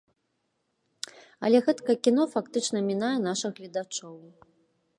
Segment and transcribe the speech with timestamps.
[1.49, 4.15] Але гэткае кіно фактычна мінае нашых гледачоў.